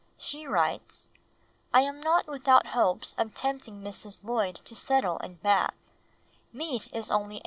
[0.17, 1.07] She writes:
[1.71, 4.23] "I am not without hopes of tempting Mrs.
[4.23, 5.75] Lloyd to settle in Bath;
[6.51, 7.39] meat is only 8d.